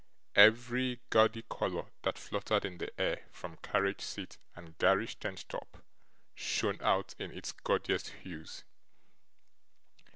[0.33, 5.77] Every gaudy colour that fluttered in the air from carriage seat and garish tent top,
[6.33, 8.63] shone out in its gaudiest hues.